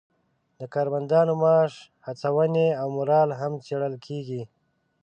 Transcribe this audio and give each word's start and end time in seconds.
د 0.59 0.61
کارمندانو 0.73 1.33
معاش، 1.41 1.73
هڅونې 2.05 2.67
او 2.81 2.87
مورال 2.95 3.29
هم 3.39 3.53
څیړل 3.65 3.95
کیږي. 4.05 4.41